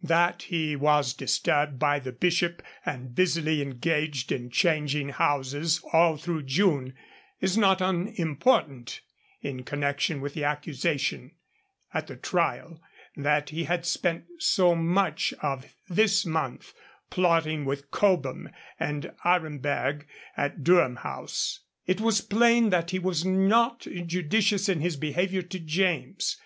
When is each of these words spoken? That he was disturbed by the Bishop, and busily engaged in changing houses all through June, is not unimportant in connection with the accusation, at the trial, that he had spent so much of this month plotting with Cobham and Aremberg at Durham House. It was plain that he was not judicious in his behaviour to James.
That 0.00 0.42
he 0.42 0.76
was 0.76 1.12
disturbed 1.12 1.80
by 1.80 1.98
the 1.98 2.12
Bishop, 2.12 2.62
and 2.86 3.16
busily 3.16 3.60
engaged 3.60 4.30
in 4.30 4.48
changing 4.48 5.08
houses 5.08 5.82
all 5.92 6.16
through 6.16 6.44
June, 6.44 6.94
is 7.40 7.58
not 7.58 7.80
unimportant 7.80 9.00
in 9.42 9.64
connection 9.64 10.20
with 10.20 10.34
the 10.34 10.44
accusation, 10.44 11.32
at 11.92 12.06
the 12.06 12.14
trial, 12.14 12.80
that 13.16 13.48
he 13.50 13.64
had 13.64 13.84
spent 13.84 14.26
so 14.38 14.76
much 14.76 15.34
of 15.42 15.74
this 15.88 16.24
month 16.24 16.74
plotting 17.10 17.64
with 17.64 17.90
Cobham 17.90 18.50
and 18.78 19.10
Aremberg 19.24 20.06
at 20.36 20.62
Durham 20.62 20.94
House. 20.94 21.58
It 21.88 22.00
was 22.00 22.20
plain 22.20 22.70
that 22.70 22.92
he 22.92 23.00
was 23.00 23.24
not 23.24 23.80
judicious 23.80 24.68
in 24.68 24.80
his 24.80 24.94
behaviour 24.94 25.42
to 25.42 25.58
James. 25.58 26.36